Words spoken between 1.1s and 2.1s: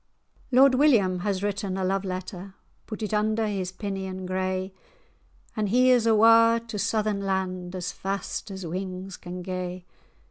has written a love